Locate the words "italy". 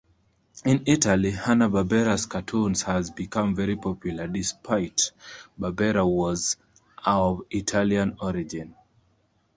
0.87-1.29